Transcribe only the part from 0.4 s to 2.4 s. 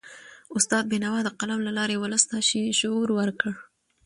استاد بینوا د قلم له لاري ولس ته